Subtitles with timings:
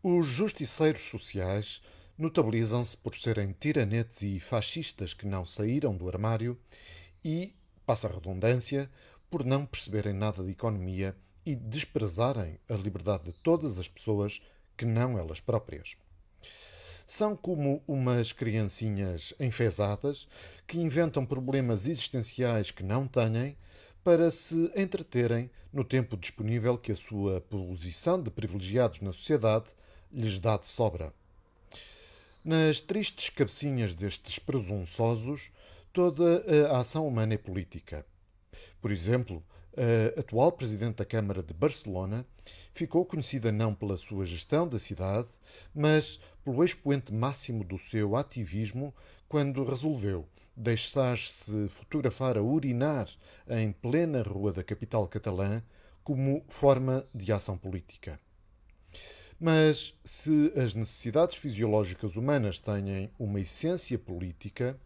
[0.00, 1.82] Os justiceiros sociais
[2.16, 6.56] notabilizam-se por serem tiranetes e fascistas que não saíram do armário
[7.24, 7.52] e,
[7.84, 8.88] passa a redundância,
[9.28, 14.40] por não perceberem nada de economia e desprezarem a liberdade de todas as pessoas
[14.76, 15.96] que não elas próprias.
[17.04, 20.28] São como umas criancinhas enfesadas
[20.64, 23.56] que inventam problemas existenciais que não têm
[24.04, 29.66] para se entreterem no tempo disponível que a sua posição de privilegiados na sociedade
[30.12, 31.12] lhes dá de sobra.
[32.44, 35.50] Nas tristes cabecinhas destes presunçosos,
[35.92, 38.06] toda a ação humana é política.
[38.80, 39.42] Por exemplo,
[39.76, 42.24] a atual presidente da Câmara de Barcelona
[42.72, 45.28] ficou conhecida não pela sua gestão da cidade,
[45.74, 48.94] mas pelo expoente máximo do seu ativismo
[49.28, 50.26] quando resolveu
[50.58, 53.08] deixar-se fotografar a urinar
[53.48, 55.62] em plena rua da capital catalã
[56.02, 58.18] como forma de ação política.
[59.40, 64.76] Mas se as necessidades fisiológicas humanas têm uma essência política,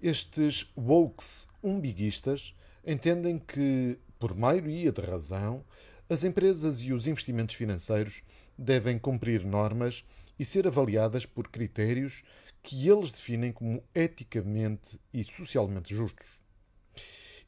[0.00, 2.54] estes wokes umbiguistas
[2.86, 5.64] entendem que, por maioria de razão,
[6.08, 8.22] as empresas e os investimentos financeiros
[8.58, 10.04] devem cumprir normas
[10.38, 12.22] e ser avaliadas por critérios
[12.62, 16.26] que eles definem como eticamente e socialmente justos.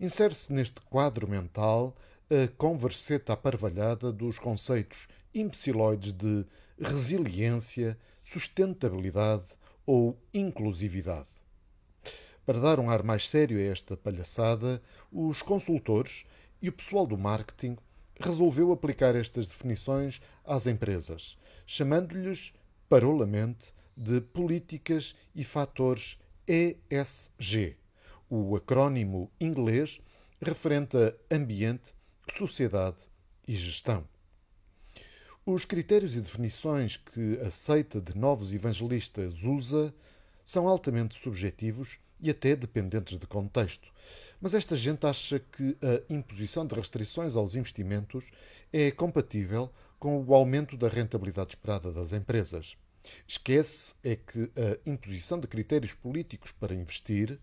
[0.01, 1.95] Insere-se neste quadro mental
[2.31, 6.47] a converseta aparvalhada dos conceitos imbeciloides de
[6.79, 9.49] resiliência, sustentabilidade
[9.87, 11.29] ou inclusividade.
[12.47, 16.25] Para dar um ar mais sério a esta palhaçada, os consultores
[16.61, 17.77] e o pessoal do marketing
[18.19, 21.37] resolveu aplicar estas definições às empresas,
[21.67, 22.53] chamando-lhes
[22.89, 27.77] parolamente de políticas e fatores ESG,
[28.29, 30.01] o acrónimo inglês
[30.41, 31.95] referente a ambiente,
[32.37, 32.99] sociedade
[33.47, 34.05] e gestão.
[35.47, 39.93] Os critérios e definições que a seita de novos evangelistas usa
[40.45, 43.91] são altamente subjetivos e até dependentes de contexto.
[44.39, 48.27] Mas esta gente acha que a imposição de restrições aos investimentos
[48.71, 52.77] é compatível com o aumento da rentabilidade esperada das empresas.
[53.27, 57.41] Esquece é que a imposição de critérios políticos para investir,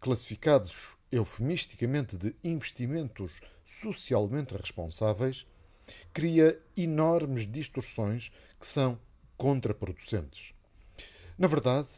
[0.00, 0.74] classificados
[1.10, 5.46] eufemisticamente de investimentos socialmente responsáveis,
[6.12, 8.98] cria enormes distorções que são
[9.36, 10.52] contraproducentes.
[11.38, 11.88] Na verdade,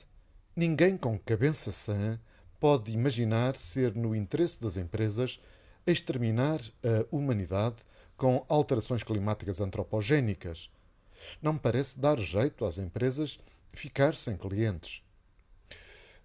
[0.55, 2.21] ninguém com cabeça sã
[2.59, 5.41] pode imaginar ser no interesse das empresas
[5.87, 7.77] exterminar a humanidade
[8.17, 10.71] com alterações climáticas antropogénicas.
[11.41, 13.39] Não parece dar jeito às empresas
[13.73, 15.03] ficar sem clientes.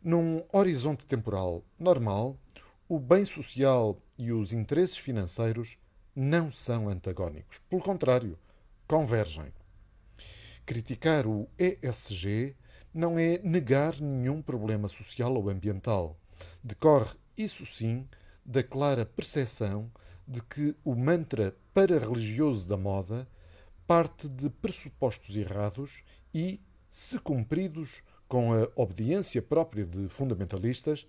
[0.03, 2.37] Num horizonte temporal normal,
[2.87, 5.77] o bem social e os interesses financeiros
[6.15, 7.59] não são antagónicos.
[7.69, 8.37] Pelo contrário,
[8.87, 9.51] convergem.
[10.65, 12.55] Criticar o ESG
[12.93, 16.17] não é negar nenhum problema social ou ambiental.
[16.63, 18.07] Decorre, isso sim,
[18.45, 19.91] da clara percepção
[20.27, 23.27] de que o mantra para-religioso da moda
[23.85, 26.03] parte de pressupostos errados
[26.33, 26.59] e,
[26.89, 31.05] se cumpridos com a obediência própria de fundamentalistas,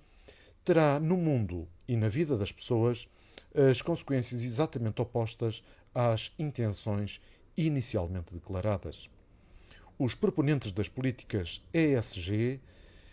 [0.64, 3.08] terá no mundo e na vida das pessoas
[3.56, 5.62] as consequências exatamente opostas
[5.94, 7.20] às intenções
[7.56, 9.08] inicialmente declaradas.
[9.98, 12.60] Os proponentes das políticas ESG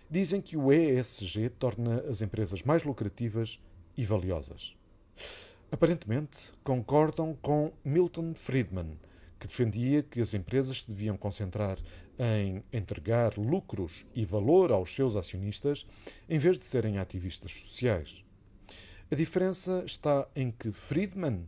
[0.10, 3.58] dizem que o ESG torna as empresas mais lucrativas
[3.96, 4.76] e valiosas.
[5.72, 9.00] Aparentemente, concordam com Milton Friedman,
[9.40, 11.80] que defendia que as empresas se deviam concentrar
[12.20, 15.86] em entregar lucros e valor aos seus acionistas
[16.30, 18.23] em vez de serem ativistas sociais.
[19.12, 21.48] A diferença está em que Friedman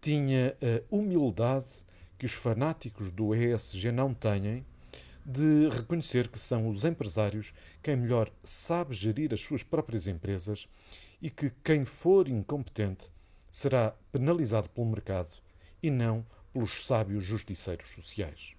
[0.00, 1.72] tinha a humildade
[2.18, 4.64] que os fanáticos do ESG não têm
[5.24, 10.68] de reconhecer que são os empresários quem melhor sabe gerir as suas próprias empresas
[11.22, 13.10] e que quem for incompetente
[13.50, 15.30] será penalizado pelo mercado
[15.82, 18.54] e não pelos sábios justiceiros sociais.